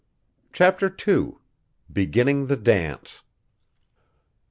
Chapter 0.51 0.91
II. 1.07 1.33
BEGINNING 1.93 2.47
THE 2.47 2.57
DANCE. 2.57 3.21